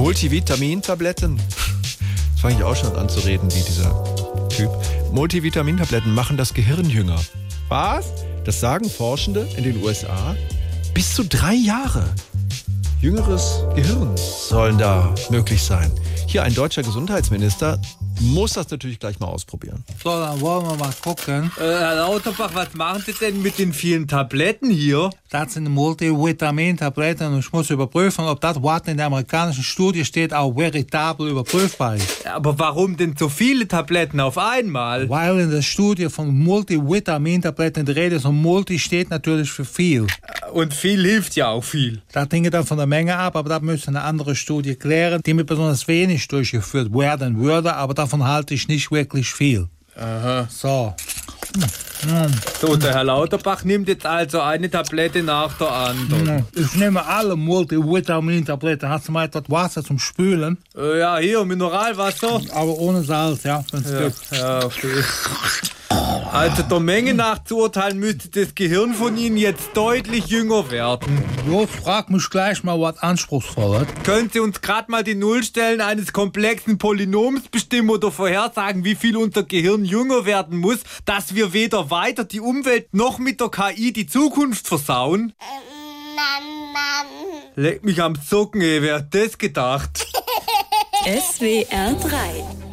Multivitamintabletten. 0.00 1.38
Das 2.32 2.40
fange 2.40 2.56
ich 2.56 2.64
auch 2.64 2.74
schon 2.74 2.96
an 2.96 3.06
zu 3.10 3.20
reden 3.20 3.52
wie 3.52 3.62
dieser 3.62 4.48
Typ. 4.48 4.70
Multivitamintabletten 5.12 6.14
machen 6.14 6.38
das 6.38 6.54
Gehirn 6.54 6.88
jünger. 6.88 7.20
Was? 7.68 8.06
Das 8.44 8.60
sagen 8.60 8.88
Forschende 8.88 9.46
in 9.58 9.64
den 9.64 9.82
USA. 9.82 10.34
Bis 10.94 11.14
zu 11.14 11.24
drei 11.24 11.52
Jahre. 11.52 12.08
Jüngeres 13.00 13.64
Gehirn 13.74 14.14
sollen 14.16 14.76
da 14.76 15.14
möglich 15.30 15.62
sein. 15.62 15.90
Hier 16.26 16.42
ein 16.42 16.54
deutscher 16.54 16.82
Gesundheitsminister 16.82 17.80
muss 18.20 18.52
das 18.52 18.70
natürlich 18.70 18.98
gleich 18.98 19.18
mal 19.18 19.28
ausprobieren. 19.28 19.82
So, 20.02 20.10
dann 20.10 20.38
wollen 20.40 20.66
wir 20.66 20.76
mal 20.76 20.92
gucken. 21.02 21.50
Äh, 21.58 21.62
Herr 21.62 21.94
Lauterbach, 21.96 22.50
was 22.52 22.74
machen 22.74 23.02
Sie 23.06 23.14
denn 23.14 23.40
mit 23.40 23.58
den 23.58 23.72
vielen 23.72 24.06
Tabletten 24.06 24.70
hier? 24.70 25.08
Das 25.30 25.54
sind 25.54 25.70
Multivitamintabletten 25.70 27.32
und 27.32 27.38
ich 27.38 27.52
muss 27.52 27.70
überprüfen, 27.70 28.26
ob 28.26 28.40
das, 28.40 28.62
was 28.62 28.82
in 28.82 28.98
der 28.98 29.06
amerikanischen 29.06 29.62
Studie 29.62 30.04
steht, 30.04 30.34
auch 30.34 30.54
veritabel 30.54 31.30
überprüfbar 31.30 31.96
ist. 31.96 32.26
Aber 32.26 32.58
warum 32.58 32.96
denn 32.98 33.14
so 33.18 33.30
viele 33.30 33.66
Tabletten 33.66 34.20
auf 34.20 34.36
einmal? 34.36 35.08
Weil 35.08 35.40
in 35.40 35.50
der 35.50 35.62
Studie 35.62 36.10
von 36.10 36.36
Multivitamintabletten 36.36 37.86
die 37.86 37.92
Rede 37.92 38.16
ist 38.16 38.26
und 38.26 38.36
Multi 38.42 38.78
steht 38.78 39.08
natürlich 39.08 39.50
für 39.50 39.64
viel. 39.64 40.06
Und 40.52 40.74
viel 40.74 41.02
hilft 41.04 41.36
ja 41.36 41.48
auch 41.48 41.64
viel. 41.64 42.02
Das 42.12 42.28
hängt 42.30 42.52
dann 42.52 42.64
von 42.64 42.78
der 42.78 42.86
Menge 42.86 43.16
ab, 43.16 43.36
aber 43.36 43.48
das 43.48 43.62
müsste 43.62 43.88
eine 43.88 44.02
andere 44.02 44.34
Studie 44.34 44.74
klären, 44.74 45.20
die 45.24 45.34
mit 45.34 45.46
besonders 45.46 45.86
wenig 45.88 46.26
durchgeführt 46.28 46.92
werden 46.92 47.40
würde, 47.40 47.74
aber 47.74 47.94
davon 47.94 48.26
halte 48.26 48.54
ich 48.54 48.68
nicht 48.68 48.90
wirklich 48.90 49.32
viel. 49.32 49.68
Aha. 49.96 50.48
So. 50.50 50.94
So, 52.60 52.76
der 52.76 52.94
Herr 52.94 53.04
Lauterbach 53.04 53.64
nimmt 53.64 53.88
jetzt 53.88 54.06
also 54.06 54.40
eine 54.40 54.70
Tablette 54.70 55.22
nach 55.22 55.52
der 55.58 55.70
anderen. 55.70 56.46
Ich 56.54 56.74
nehme 56.74 57.04
alle 57.04 57.36
Multivitamintabletten. 57.36 58.88
Hast 58.88 59.08
du 59.08 59.12
mal 59.12 59.26
etwas 59.26 59.44
Wasser 59.48 59.84
zum 59.84 59.98
Spülen? 59.98 60.56
Äh, 60.76 61.00
ja, 61.00 61.18
hier, 61.18 61.44
Mineralwasser. 61.44 62.40
Aber 62.52 62.78
ohne 62.78 63.02
Salz, 63.02 63.42
ja, 63.42 63.62
Ja, 63.72 64.38
ja, 64.38 64.64
okay. 64.64 65.04
Also 66.32 66.62
der 66.62 66.78
Menge 66.78 67.12
nach 67.12 67.42
zu 67.42 67.58
urteilen 67.58 67.98
müsste 67.98 68.28
das 68.28 68.54
Gehirn 68.54 68.94
von 68.94 69.16
Ihnen 69.16 69.36
jetzt 69.36 69.70
deutlich 69.74 70.26
jünger 70.26 70.70
werden. 70.70 71.24
Los, 71.48 71.68
frag 71.82 72.08
mich 72.08 72.30
gleich 72.30 72.62
mal 72.62 72.80
was 72.80 72.98
Anspruchsvolles. 72.98 73.88
Können 74.04 74.30
Sie 74.32 74.38
uns 74.38 74.60
gerade 74.60 74.92
mal 74.92 75.02
die 75.02 75.16
Nullstellen 75.16 75.80
eines 75.80 76.12
komplexen 76.12 76.78
Polynoms 76.78 77.48
bestimmen 77.48 77.90
oder 77.90 78.12
vorhersagen, 78.12 78.84
wie 78.84 78.94
viel 78.94 79.16
unser 79.16 79.42
Gehirn 79.42 79.84
jünger 79.84 80.24
werden 80.24 80.58
muss, 80.58 80.78
dass 81.04 81.34
wir 81.34 81.52
weder 81.52 81.90
weiter 81.90 82.24
die 82.24 82.40
Umwelt 82.40 82.94
noch 82.94 83.18
mit 83.18 83.40
der 83.40 83.48
KI 83.48 83.92
die 83.92 84.06
Zukunft 84.06 84.68
versauen? 84.68 85.32
Leck 87.56 87.84
mich 87.84 88.00
am 88.00 88.14
Socken, 88.14 88.60
ey, 88.60 88.82
wer 88.82 88.96
hat 88.96 89.12
das 89.12 89.36
gedacht? 89.36 90.06
SWR 91.04 91.94
3 91.94 92.69